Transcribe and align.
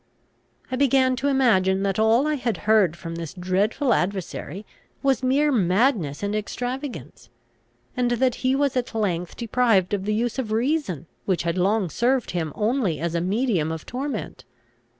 I 0.71 0.77
began 0.77 1.15
to 1.17 1.27
imagine 1.27 1.83
that 1.83 1.99
all 1.99 2.25
I 2.25 2.33
had 2.33 2.57
heard 2.65 2.95
from 2.97 3.13
this 3.17 3.35
dreadful 3.35 3.93
adversary 3.93 4.65
was 5.03 5.21
mere 5.21 5.51
madness 5.51 6.23
and 6.23 6.35
extravagance, 6.35 7.29
and 7.95 8.09
that 8.09 8.33
he 8.41 8.55
was 8.55 8.75
at 8.75 8.95
length 8.95 9.37
deprived 9.37 9.93
of 9.93 10.05
the 10.05 10.15
use 10.15 10.39
of 10.39 10.51
reason, 10.51 11.05
which 11.25 11.43
had 11.43 11.55
long 11.55 11.87
served 11.91 12.31
him 12.31 12.51
only 12.55 12.99
as 12.99 13.13
a 13.13 13.21
medium 13.21 13.71
of 13.71 13.85
torment. 13.85 14.43